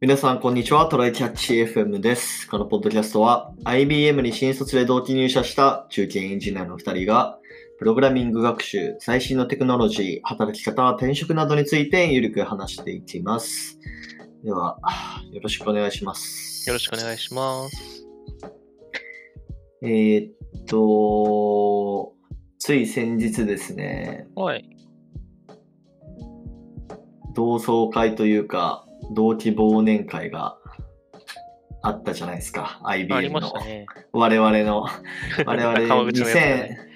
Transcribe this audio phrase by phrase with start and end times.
[0.00, 0.86] 皆さん、こんにちは。
[0.86, 2.48] トライキャッチ FM です。
[2.48, 7.40] このポッドキャストは、IBM に新卒で同期入社した中堅エンジニアの2人が、
[7.80, 13.80] プログラミング学習、最新のテクノロジー、働き方、転職などについてゆるく話していきます。
[14.44, 14.78] では、
[15.32, 16.68] よろしくお願いします。
[16.68, 18.06] よろしくお願いします。
[19.82, 22.12] えーっと、
[22.60, 24.70] つい先日ですね、はい。
[27.34, 30.56] 同窓会というか、同期忘年会が
[31.82, 32.80] あったじゃないですか。
[32.84, 33.52] IBM の。
[33.64, 33.86] ね。
[34.12, 34.86] 我々の、
[35.46, 36.88] 我々ね2000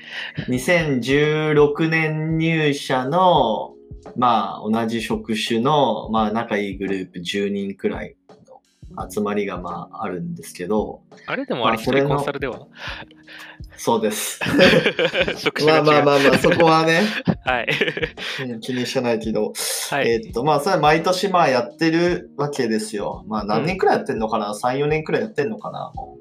[0.49, 3.75] 2016年入社の、
[4.17, 8.17] まあ、同じ職種の、まあ、仲いいグループ10人くらいの
[9.11, 12.67] 集まりが、まあ、あるんですけど、あれでもあれ一人コンサルでは？
[13.77, 14.41] そうです。
[15.67, 17.03] まあまあまあまあ、そこはね、
[17.45, 17.69] はい。
[18.49, 19.53] うん気にしてないけど、
[19.91, 20.11] はい。
[20.11, 23.25] えーっと、まあ、それは毎年まあやってるわけですよ。
[23.29, 25.91] まあ、何年くらいやってんのかな、?3、4年くらいやってんのかな？
[25.95, 26.19] も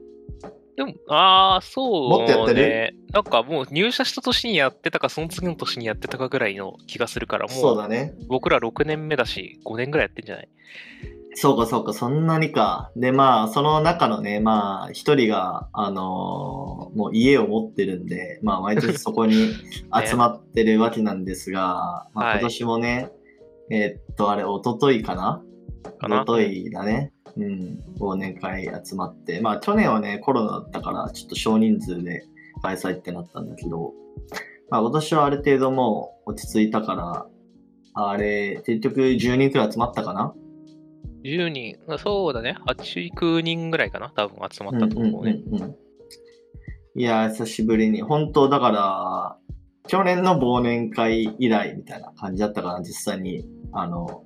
[0.77, 2.17] でも、ああ、そう、ね。
[2.17, 2.95] もっとやってる？
[3.11, 8.13] なんかもう入社した年にやってたか、その次の年にやってたかぐらいの気がするから、うそうもうだね。
[8.27, 10.49] 僕ら6年目だし、5年ぐらいやってんじゃない？
[11.33, 12.91] そうかそうか、そんなにか。
[12.95, 19.33] で、まあ、その中のね、まあ、一人が、あのーもう家を持ってるんで、まあ、毎年そこに
[20.05, 23.11] 集まってるわけなんですが、まあ、はい今年もね、
[23.69, 25.41] えーっと、あれ、一昨日かな？
[25.99, 26.23] かな？
[26.23, 27.13] 一昨日だね。
[27.37, 29.39] うん、忘年会集まって。
[29.39, 32.25] まあ、去年はね、コロナだったから、ちょっと少人数で
[32.61, 33.93] 開催ってなったんだけど、
[34.69, 37.25] まあ、今年はある程度もう落ち着いたから、
[37.93, 40.33] あれ、結局10人くらい集まったかな？
[41.23, 42.57] ?10 人、そうだね。
[42.67, 45.33] 8、9人ぐらいかな多分集まったと思うね。
[45.33, 45.75] んんうんうん
[46.93, 48.01] いやー、久しぶりに。
[48.01, 49.37] 本当だから、
[49.87, 53.45] 去年の忘年会以来みたいな感じだったかな、実際に。
[53.71, 54.23] あの、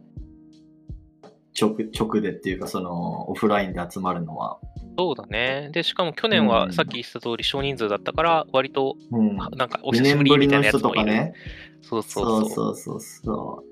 [1.60, 4.60] 直、直でっていうか、その、オフラインで集まるのは。
[4.98, 5.70] そうだね。
[5.74, 9.38] で、しかも去年うんはさっき言った通り少人数だったから、割と、うん。
[9.38, 11.06] なんかお2久しぶり年ぶりみたいなやの人とつもいる。
[11.06, 11.34] かね。
[11.82, 12.50] そうそうそう。
[12.50, 13.64] そうそうそ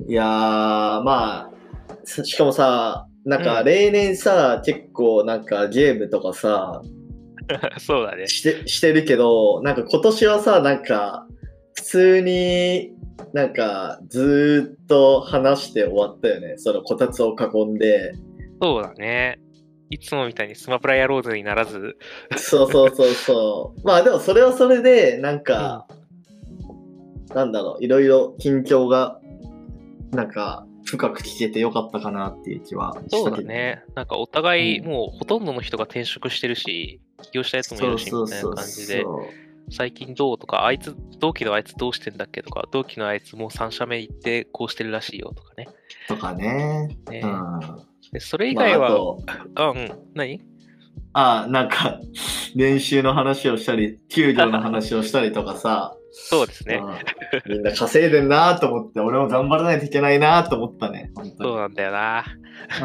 [0.00, 0.10] う。
[0.10, 0.26] いやー、
[1.04, 1.57] まあ、さ
[2.24, 6.82] しかもさ、なんかうん例年さ、結構なんかゲームとかさ、
[7.78, 8.26] そうだね。
[8.28, 11.26] して、してるけど、なんか今年はさ、なんか、
[11.74, 12.92] 普通に、
[13.32, 16.54] なんか、ずーっと話して終わったよね。
[16.56, 18.12] そのこたつを囲んで。
[18.60, 19.40] そうだね。
[19.90, 21.96] いつもみたいにスマプラやろうぜにならず、
[22.36, 23.80] そうそうそうそう。
[23.86, 25.86] まあでもそれはそれで、なんか、
[27.34, 29.18] なんだろう、いろいろ近況が、
[30.12, 33.18] なんか、深く聞けてよかったかなっていう気はしたけど。
[33.24, 33.84] そうだね。
[33.94, 39.04] なんかお互い、うんもうほとんどの人が転職してるし、起業したやつもいるし、みたいな感じで。
[39.70, 45.68] 最近どうとか、あいつ、同期のあいつどうしてんだっけとか、同期のあいつもう3社目行ってこうしてるらしいよとかね。
[46.08, 46.96] とかね。
[47.10, 47.60] ねうん。
[48.10, 49.22] でそれ以まあ外は、あと
[49.56, 50.40] あ、うん、何？
[51.12, 52.00] あなんか、
[52.56, 56.76] 練習の話をしたり、給料の話をしたりとかさ、そうですね。
[56.76, 61.12] うんみんな稼いでんなと思って、俺も頑張らないといけないなと思ったね。
[61.38, 62.24] そうなんだよな。
[62.80, 62.84] う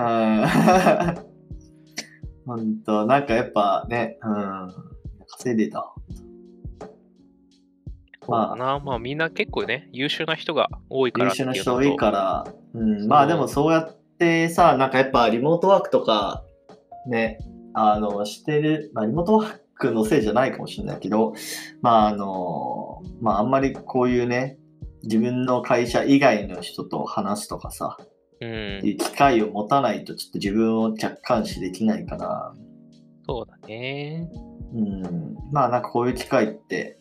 [1.23, 1.23] ん
[2.45, 4.73] 本当なんかやっぱね、うん、
[5.27, 5.93] 稼いでた。
[8.27, 16.43] まあ、なまあみんな結構ね、優秀な人が多いから優秀な人多いから、うん、まあでもそうやってさ、なんかやっぱリモートワークとか、
[17.07, 17.39] ね、
[17.73, 21.33] あの、してる、まあリモートワークのせいじゃないかもしれないけど、
[21.81, 24.57] まああの、まああんまりこういうね、
[25.03, 27.97] 自分の会社以外の人と話すとかさ、
[28.39, 32.53] うん機会を持たないとちょっと自分を客観視できないから、
[33.25, 34.29] そうだね。
[34.73, 36.97] うん、まあなんかこういう機会って、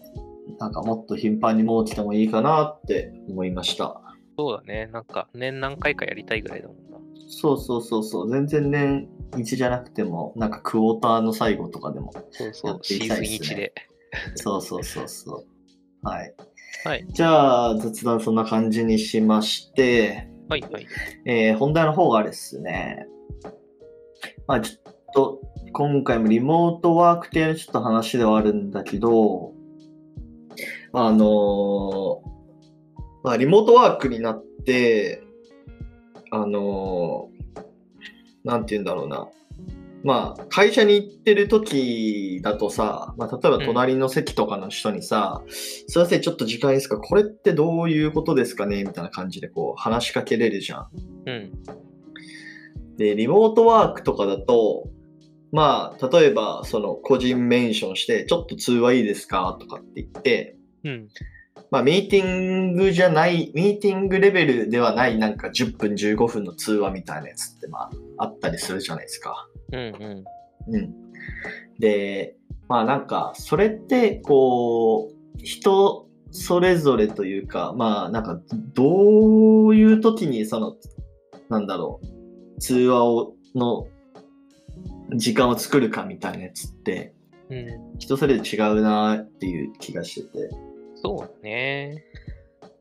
[0.59, 4.01] なんかもっと頻繁に設けてもいいかなって思いました。
[4.37, 4.89] そうだね。
[4.93, 6.99] なんか年何回かやりたいぐらいだもんな。
[7.29, 13.75] そうそうそうそう、全然年1じゃなくても、なんかクォーターの最後とかでも、そうそう、やってシーズンいきたいっすね1で。
[14.37, 16.07] そうそうそうそう。
[16.07, 16.35] はい。
[16.85, 17.07] はい。
[17.09, 20.87] じゃあ、雑談そんな感じにしまして、はいはい。
[21.25, 23.07] えー本題の方がですね、
[24.47, 25.41] まあちょっと、
[25.73, 29.53] 今回もリモートワーク系のちょっと話ではあるんだけど、
[30.93, 32.33] あのー
[33.25, 35.23] まあリモートワークになって、
[36.31, 37.32] あのー
[38.45, 39.29] なんて言うんだろうな。
[40.05, 46.99] まあ、会社に行ってる時だとさ、まあ、例えば隣の席とかの人にさ、すいません、ちょっと時間いいですか？
[46.99, 48.83] これってどういうことですかね？
[48.83, 50.89] みたいな感じでこう話しかけれるじゃん。
[51.27, 51.53] うん。
[52.97, 54.89] で、リモートワークとかだと、
[55.53, 59.57] まあ、例えば、その、個人メンションして、ちょっと通話いいですか？
[59.61, 61.09] とかって言って、うん。
[61.73, 69.49] まあ、ミーティングじゃない、ミーティングレベルではない、なんか10分、15分の通話みたいなやつって、まあ、あったりするじゃないですか。
[69.73, 70.75] うんうん。
[70.75, 70.95] うん。
[71.79, 72.37] で、
[72.69, 78.39] まあなんか、それって、こう、人それぞれというか、まあなんか、
[78.75, 80.77] どういう時に、その、
[81.49, 83.89] なんだろう、通話を、の、
[85.17, 87.15] 時間を作るかみたいなやつって、
[87.49, 87.99] うん。
[87.99, 90.72] 人それぞれ違うなっていう気がしてて。
[91.03, 92.05] そうね。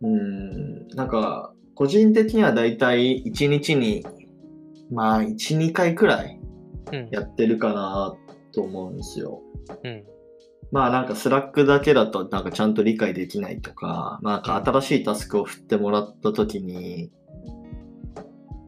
[0.02, 4.06] うん、なんか、個人的にはだいたい1日に、
[4.92, 6.42] まあ、1、2回くらい
[6.92, 7.10] うん。
[7.12, 8.16] やってるかな
[8.54, 9.42] と思うんですよ。
[9.84, 10.04] うん。
[10.72, 17.12] まあなんか Slackだけだとなんかちゃんと理解できないとか、まあなんか新しいタスクを振ってもらった時に、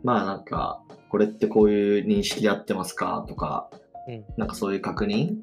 [0.03, 3.69] まあなんか、これってこういう認識でやってますかとか、
[4.07, 5.35] うんなんかそういう確認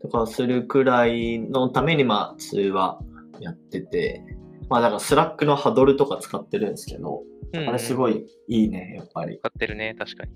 [0.00, 2.98] とかするくらいのためにまあ通話
[3.40, 4.22] やってて、
[4.68, 7.22] まあだから Slackの huddle とか使ってるんですけど、
[7.52, 7.68] うん。
[7.68, 8.26] あれすごい。
[8.48, 9.38] いいいね、やっぱり。
[9.38, 10.32] 使ってるね、確かに。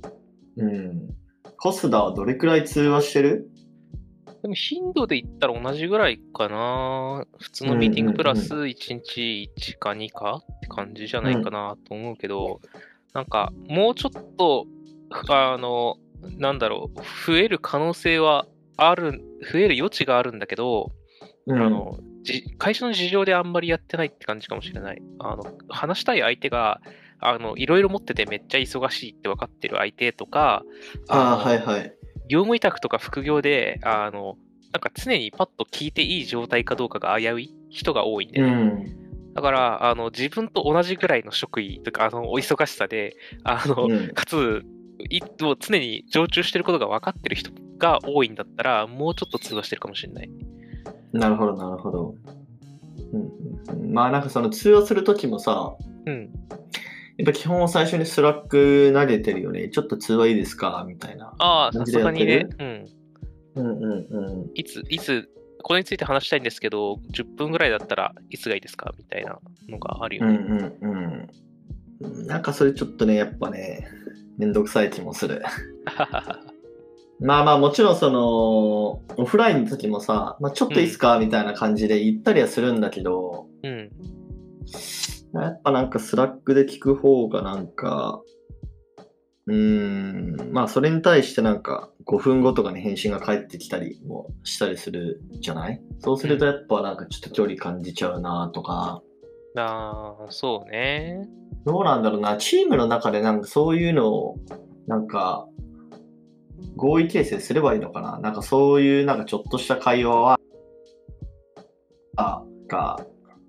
[0.56, 1.08] うん。
[1.58, 3.48] コスダはどれくらい通話してる？
[4.42, 7.24] でも頻度で言ったら同じぐらいかな。
[7.38, 12.60] 普通のミーティングプラス1日1か2かって感じじゃないかなと思うけど、
[13.14, 14.66] なんかもうちょっと、
[15.28, 15.96] あの、
[16.38, 18.46] なんだろう、増える可能性は
[18.76, 20.90] ある、増える余地があるんだけど、
[21.46, 25.02] うんあのじ会社の事情であんまりやってないって感じかもしれない。
[25.20, 26.80] あの話したい相手が
[27.20, 30.64] あのいろいろ持っててめっちゃ忙しいって分かってる相手とか、
[31.08, 31.94] あはいはい。
[32.28, 34.36] 業務委託とか副業で、あの
[34.72, 39.34] なんか常にパッと聞いていい状態かどうかが危うい人が多いんで、うん。
[39.34, 44.62] だからあの自分と同じぐらいの職位とかあのお忙しさで、あのうんかつ
[45.10, 50.30] い常に常駐してることが分かってる人が多いんだったら、もうちょっと通話してるかもしれない。
[51.18, 52.14] なるほど、なるほど。
[53.12, 55.76] うんうんうん、まあなんかその通話するときもさ、
[56.06, 56.30] うん。
[57.16, 59.68] やっぱ基本は最初に Slack 投げてるよね。
[59.68, 60.84] ちょっと通話いいですか？
[60.88, 61.32] みたいな。
[61.38, 62.50] ああ、さすがにねる？
[62.58, 62.88] うん。
[63.54, 64.50] うんうんうん。
[64.54, 65.28] いつ、いつ、
[65.62, 68.92] これについて話したいんですけど、10分ぐらいだったらいつがいいですか？
[68.98, 69.38] みたいな
[69.68, 70.72] のがあるようんね。
[70.82, 71.28] うん
[72.02, 72.26] うん。
[72.26, 73.86] なんかそれちょっとね、やっぱね、
[74.36, 75.40] めんどくさい気もする。
[77.20, 83.90] まあまあもちろんその、オフラインの時もさ、まあ、ちょっといいっすか、みたいな感じで言ったりはするんだけど、うん。
[85.34, 88.22] やっぱなんか Slackで聞く方がなんか、
[89.46, 95.82] うーん、まあそれに対してなんか5分後とかに返信が返ってきたりもしたりするじゃない？
[95.98, 99.02] そうするとやっぱなんかちょっと距離感じちゃうなとか、
[99.56, 101.28] ああ、そうね。
[101.66, 104.36] どうなんだろうな、チームの中でなんかそういうのを、
[104.86, 105.46] なんか、
[106.76, 108.18] 合意形成すればいいのかな？
[108.20, 110.38] なんかそういうなんかちょっとした会話は、
[112.16, 113.04] あ、が、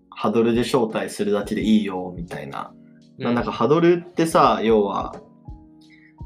[0.10, 2.74] ハドルで招待するだけでいいよ、みたいな。
[3.20, 5.16] まあなんかハドルってさ、要は、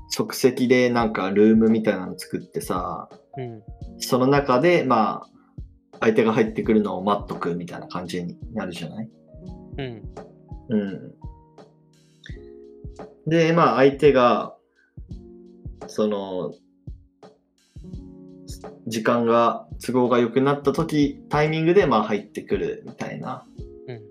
[0.10, 3.62] 即席でなんかルームみたいなの作ってさ、うん。
[4.00, 5.30] その中で、まあ、
[6.00, 9.10] 相手が入ってくるのを待っとくみたいな感じになるじゃない？
[9.78, 10.02] うん。
[10.70, 11.14] うん。
[13.28, 14.56] で、まあ相手が、
[15.88, 16.54] その、
[18.90, 23.46] 時間が、都合が良くなった時、タイミングでまあ入ってくるみたいな
[23.88, 24.02] うん。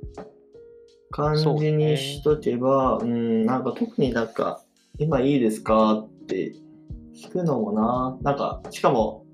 [1.10, 4.62] 感じにしとけば、うん、なんか特になんか、
[4.98, 6.55] 今いいですかって
[7.14, 9.26] 聞くのもな、なんか、しかも、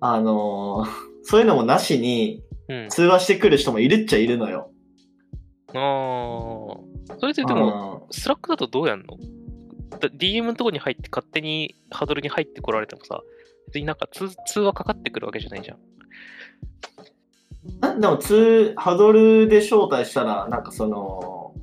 [0.00, 0.88] あのー
[1.28, 2.88] そういうのもなしにうん。
[2.88, 4.70] 通話してくる人もいるっちゃいるのよ。
[5.74, 5.78] あ
[7.14, 7.18] あ。
[7.18, 9.16] それってでも、 Slackだとどうやんの？
[9.98, 13.22] だ ?DM のとこに入って勝手に huddle に入ってこられてもさ、
[13.66, 15.78] 別になんか通通話かかってくるわけじゃないじゃん。
[17.80, 21.54] あでも通、 huddle で招待したら、なんかその、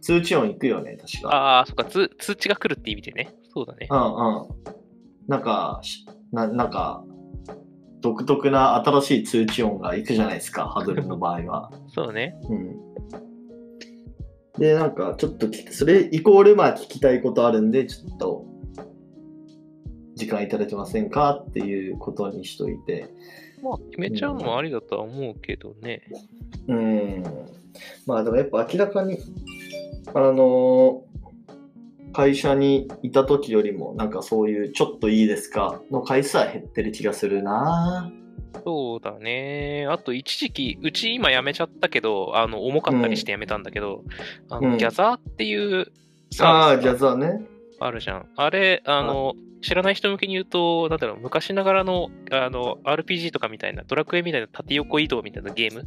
[0.00, 1.28] 通知音いくよね、確か。
[1.34, 3.34] ああ、そっか通、通知が来るって意味でね。
[3.52, 3.88] そうだね。
[3.90, 4.48] うんうん。
[5.28, 7.04] なんか、しななんか、
[8.00, 11.70] 独特な新しい通知音がいくじゃないですか、ハドルの場合は。
[11.88, 12.36] そうね。
[12.48, 12.76] うん。
[14.58, 18.45] で、なんか、ちょっとそれイコール、まあ、聞きたいことあるんで、ちょっと、
[20.26, 23.08] 時間いただけませんかっていうことにしといて。
[23.62, 26.02] まあ、決めちゃうのもありだとは思うけどね。
[26.68, 27.22] うん。
[28.06, 29.18] まあでもやっぱ明らかに、
[30.14, 31.02] あの
[32.12, 38.10] 会社にいた時よりも、なんかそういうちょっといいですかの回数は減ってる気がするな
[38.64, 39.86] そうだね。
[39.88, 44.02] あと、一時期、うち今辞めちゃったけど、あの、重かったりして辞めたんだけど、
[44.48, 45.92] あの、うんギャザーっていう
[46.40, 47.55] ああー、サービスがジャズはね。
[47.80, 48.28] あるじゃん。
[48.36, 55.84] あれ、あの、知らない人向けに言うと、なんだろう、昔ながらの、あの、RPG とかみたいな、ドラクエみたいな縦横移動みたいなゲーム、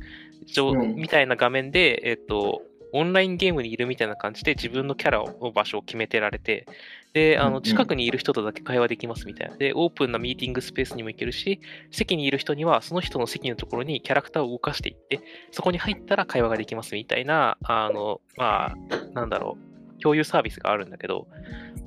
[0.48, 6.66] 上うんみたいな画面で、えっと、オンラインゲームにいるみたいな感じで自分のキャラを場所を決めてられて、
[7.14, 9.58] で、あの近くにいる人とだけ会話できますみたいな。
[9.58, 11.60] で、オープンなミーティングスペースにも行けるし、
[11.92, 15.20] 席にいる人にはその人の席のところにキャラクターを動かしていって、
[15.52, 18.76] そこに入ったら会話ができますみたいな、あの、まあ、
[19.14, 19.69] なんだろう、
[20.02, 21.28] 共有サービスがあるんだけど、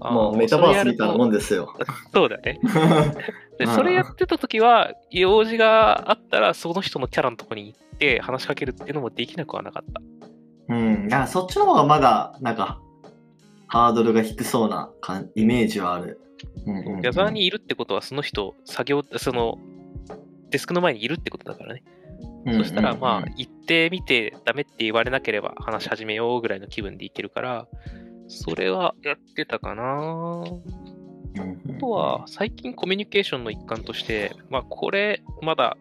[0.01, 1.39] もうメタバースみたいなもんで。
[1.39, 1.75] ですよ。
[2.13, 2.61] そうだね。
[3.59, 10.03] で、うんそれやってた時は、用事があったら、その人のキャラのとこに行って話しかけるっていうのもできなくはなかった。
[10.69, 11.09] うん。
[11.09, 12.81] だからそっちの方がまだ、なんか、
[13.67, 16.21] ハードルが低そうな感イメージはある。
[16.67, 19.59] うんうんうんギャザーにいるってことは、その人、作業、その、
[20.51, 21.83] デスクの前にいるってことだからね。
[22.47, 27.69] そしたら、まあ、行ってみて、ダメって言われなければ話し始めようぐらいの気分でいけるから、
[28.33, 29.83] それはやってたかな。
[29.83, 35.77] ああとは、最近コミュニケーションの一環として、まあ、これ、まだ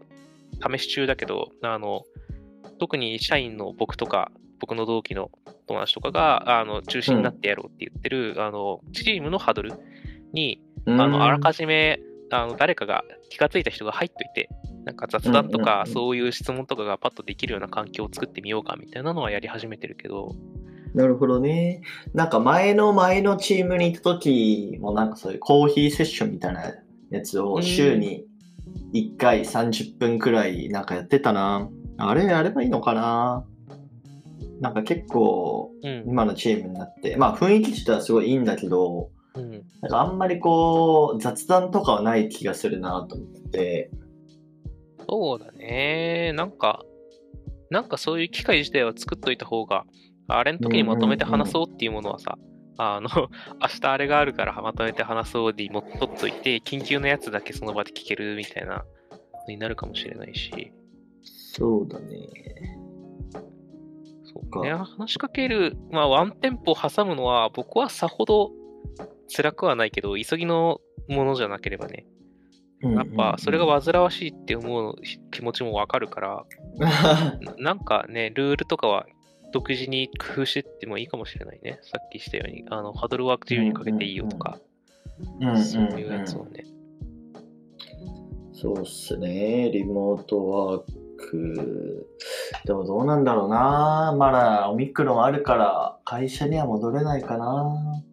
[0.62, 2.04] 試し中だけど、あの、
[2.80, 5.32] 特に社員の僕とか、僕の同期の
[5.68, 9.74] 友達とかが、あの、中心になってやろうって言ってる、あの、チームのハードル
[10.34, 12.00] に、あの、あらかじめ、
[12.32, 14.50] あの、誰かが気がついた人が入っといて、
[14.86, 20.36] なんか雑談とうんうんうんかそういう質問とかがパッとできるような環境を作ってみようかみたいなのはやり始めてるけど、
[20.94, 21.82] なるほどね。
[22.14, 26.74] なんか前の前のチームにいた時もなんかそういうコーヒーセッションみたいな
[27.10, 28.26] やつを週に
[28.94, 31.70] 1回30分くらいなんかやってたな。
[31.98, 33.46] あれやればいいのかな
[34.60, 36.04] なんか結構うん。
[36.08, 39.52] 今のチームになって、まあ雰囲気自体はすごいいいんだけど、うん。
[39.82, 43.90] なんかあんまりこう雑談とかはない気がするなと思って。
[45.10, 46.34] そうだね。
[46.36, 46.84] なんか、
[47.70, 49.86] なんかそういう機会自体は作っといた方が、
[50.38, 52.38] あれの時にまとめて話そうっていうものはさ、
[52.78, 53.10] あの、
[53.62, 58.84] 明日あれがあるからまとめて話そうで持っとっといて、緊急のやつだけその場で聞けるみたいなの
[59.48, 60.72] になるかもしれないし、
[61.24, 62.28] そうだね。
[64.24, 68.52] そうね、話しかける、まあワンテンポ挟むのは僕はさほど
[69.36, 72.06] 辛くはないけど、急ぎのものじゃなければね、
[72.82, 74.96] やっぱそれが煩わしいって思う
[75.32, 76.46] 気持ちもわかるから、
[77.42, 79.06] ななんかね、ルールとかは
[79.52, 81.80] 独自に工夫してってもいいかもしれないね。
[81.82, 84.58] さっきしたように、あのハードルワーク自由にかけていいよとか、
[85.56, 86.66] そういうやつをね。
[88.54, 90.84] そうっすね、リモートワー
[91.18, 92.08] ク。
[92.66, 94.16] でもどうなんだろうな。
[94.18, 98.04] まだオミクロンあるから会社には戻れないかな。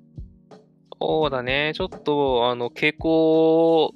[1.01, 3.95] そうだね、ちょっと、あの、経口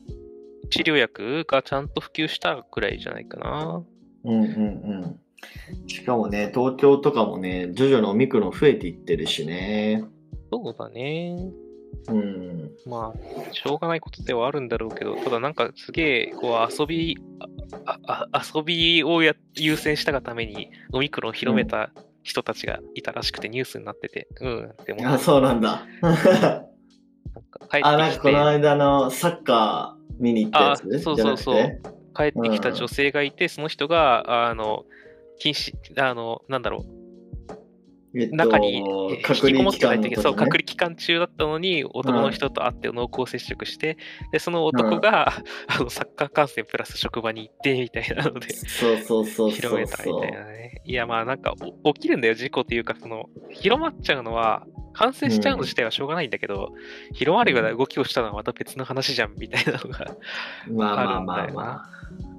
[0.70, 3.82] 治療薬がちゃんと普及したくらいじゃないかな。
[4.24, 4.50] うんうんう
[5.06, 5.20] ん。
[5.86, 10.04] しかもね、東京とかもね、徐々にオミクロン増えていってるしね。
[10.52, 11.36] そうだね。
[12.08, 12.70] うん。
[12.86, 17.18] まあ、しょうがないことではあるんだろうけど、ただなんかすげえ、こう遊び、
[18.54, 21.90] 遊びをや優先したがために、オミクロンを広めた
[22.22, 25.86] 人たちがいたらしくてニュースになってて、うん、でも、あ、そうなんだ。
[26.00, 26.66] なんか
[27.70, 31.80] 帰あ、なんってきて、かこの間のサッカー見に行ったやつあそうそうそう
[32.14, 34.84] 帰ってきた女性がいて、その人が、あの、
[35.42, 36.84] 禁止、あの、なんだろ
[38.14, 43.96] う、えっと中に引きこもってないといけない、そう、隔離期間中だったのに、男の人と会って濃厚接触して、
[44.30, 45.32] で、その男が、
[45.66, 50.80] あの、サッカー観戦プラス職場に行って、みたいなので、そうそうそう広めたみたいなね。
[50.84, 56.68] いや、まあなんかお起きるんだよ、事故っていうか、その、広まっちゃうのは、感染しちゃうの自体はしょうがないんだけど、
[57.14, 60.06] 広まるような動きをしたのはまた別の話じゃん、みたいなのが。
[60.70, 62.31] まあまあまああるんだよまあな。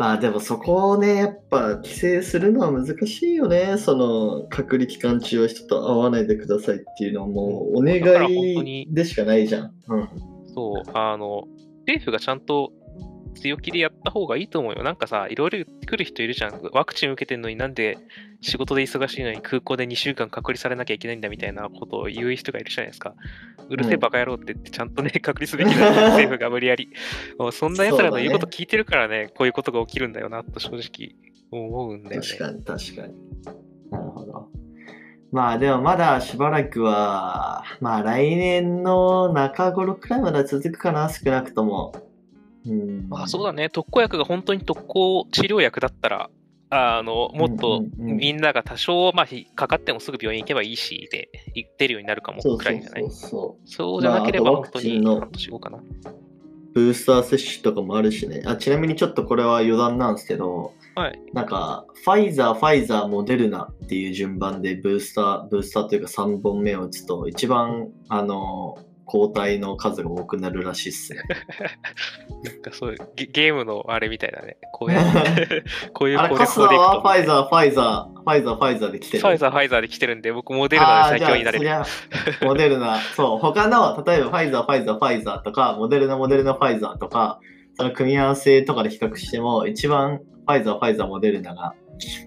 [0.00, 3.76] まあでもそこをね、やっぱ規制するのは難しいよね。
[3.76, 7.98] その隔離期間中は人と会わないでくださいっていうのはもうお願
[8.32, 9.74] いでしかないじゃん。
[9.88, 10.08] うん。
[10.54, 11.44] そう、あの、
[11.80, 12.72] 政府がちゃんと
[13.34, 14.82] 強気でやった方がいいと思うよ。
[14.82, 16.60] なんかさ、いろいろ言ってくる人いるじゃん。
[16.72, 17.98] ワクチン受けてんのになんで
[18.40, 23.14] 仕事で忙しいのに空港で2週間隔離されなきゃいけないんだみたいなことを言う人がいるじゃないですか。
[23.68, 26.88] うるせえバカ野郎って言ってちゃんとね、隔離すべきだよ、 政府が無理やり。
[27.38, 31.14] もうそんな奴らの言うこと聞いてるからね、こういうことが起きるんだよな、と正直
[31.50, 32.26] 思うんだよね。
[32.26, 33.14] 確かに確かに。
[33.90, 34.48] なるほど。
[35.32, 42.09] まあでもまだしばらくは、まあ来年の中頃くらいまでは続くかな、少なくとも。
[42.66, 43.08] うん。
[43.08, 46.30] まあそうだね、特効薬が本当に特効治療薬だったら、
[46.72, 51.28] あの、もっとみんなが多少、まあ、ひかかってもすぐ病院行けばいいし、で、
[51.78, 53.02] 出るようになるかもそうそうくらいじゃない？
[53.02, 55.78] そうそそうじゃなければ本当に半年後かな。
[56.72, 58.44] ブースター接種とかもあるしね。
[58.46, 61.20] あちなみにちょっとこれは余談なんですけど、はい。
[61.32, 68.78] なんか、ファイザー、ファイザー、モデルナっていう順番でブースター、ブースターというか3本目を打つと、一番、あの、
[69.10, 71.22] 抗体の数が多くなるらしいっすね。
[72.44, 74.56] なんかそういうゲゲームのあれみたいだね。
[74.72, 79.20] こういう、 こういうあれ、攻カはファイザー、ファイザー、ファイザー、ファイザーで来てる。
[79.20, 81.68] ファイザー、ファイザーで来てるんで、僕モデルナで最強になれる。
[82.42, 87.40] モデルナ、 そう、他の、例えばファイザー、ファイザー、ファイザーとか、モデルナ、モデルナ、ファイザーとか、
[87.74, 91.74] その組み合わせとかで比較しても、一番ファイザー、ファイザー、モデルナが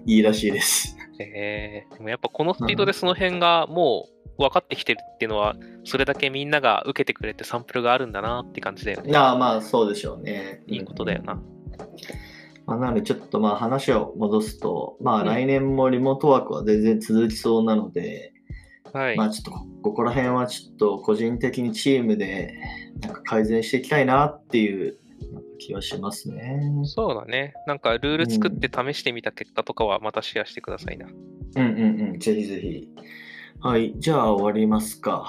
[0.04, 0.98] いいらしいです。
[1.18, 9.16] えー、でもやっぱこのスピードでその辺がもう分かってきてるっていうのは、それだけみんなが受けてくれてサンプルがあるんだなって感じだよね。
[9.16, 10.62] ああ、まあ、そうでしょうね。
[10.66, 11.40] いいことだよな。
[12.66, 18.32] まあ、なので、ちょっとまあ話を戻すと、まあうん来年もリモートワークは全然続きそうなので、
[18.92, 19.16] はい。
[19.16, 22.54] まあちょっとこここら辺はちょっと個人的にチームで
[23.02, 24.98] なんか改善していきたいなっていう
[25.58, 26.62] 気はしますね。
[26.84, 27.52] そうだね。
[27.66, 31.06] なんかルール作って試してみた結果とかはまたシェアしてくださいな。
[31.06, 32.88] うんうんうん、ぜひぜひ。
[33.64, 35.24] はい、じゃあ終わりますか。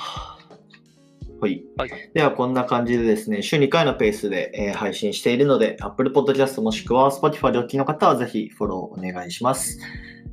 [1.40, 1.64] はい。
[1.78, 9.80] はいでは、こんな感じでですね、週2回のペースで、えー配信しているので、Apple Podcast もしくは Spotify でお聞きの方はぜひフォローお願いします。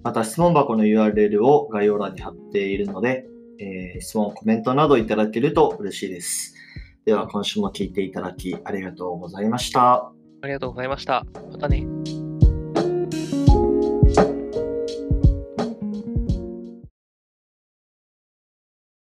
[0.02, 3.24] また、質問箱の URL を概要欄に貼っているので、
[3.60, 6.56] えー質問、コメントなどいただけると嬉しいです。
[7.04, 10.10] では、今週も聞いていただきありがとうございました。
[10.40, 11.24] ありがとうございました。
[11.52, 11.86] またね。